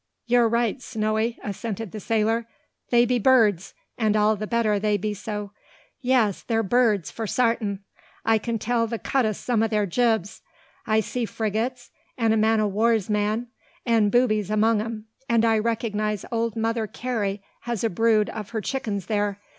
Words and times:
"You're 0.25 0.49
right, 0.49 0.81
Snowy," 0.81 1.37
assented 1.43 1.91
the 1.91 1.99
sailor. 1.99 2.47
"They 2.89 3.05
be 3.05 3.19
birds; 3.19 3.75
and 3.99 4.15
all 4.15 4.35
the 4.35 4.47
better 4.47 4.79
they 4.79 4.97
be 4.97 5.13
so. 5.13 5.51
Yes; 6.01 6.41
they're 6.41 6.63
birds, 6.63 7.11
for 7.11 7.27
sartin. 7.27 7.81
I 8.25 8.39
can 8.39 8.57
tell 8.57 8.87
the 8.87 8.97
cut 8.97 9.27
o' 9.27 9.31
some 9.31 9.61
o' 9.61 9.67
their 9.67 9.85
jibs. 9.85 10.41
I 10.87 11.01
see 11.01 11.25
frigates, 11.25 11.91
an' 12.17 12.33
a 12.33 12.37
man 12.37 12.59
o' 12.59 12.65
war's 12.67 13.11
man, 13.11 13.49
an' 13.85 14.09
boobies 14.09 14.49
among 14.49 14.81
'em; 14.81 15.05
and 15.29 15.45
I 15.45 15.59
reckon 15.59 16.17
Old 16.31 16.55
Mother 16.55 16.87
Carey 16.87 17.43
has 17.69 17.83
a 17.83 17.89
brood 17.91 18.31
o' 18.33 18.41
her 18.41 18.61
chickens 18.61 19.05
there. 19.05 19.39